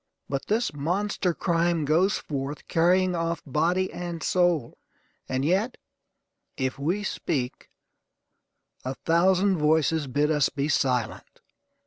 [0.27, 4.79] But this monster crime goes forth, carrying off body and soul;
[5.29, 5.77] and yet,
[6.57, 7.69] if we speak,
[8.83, 11.39] a thousand voices bid us be silent.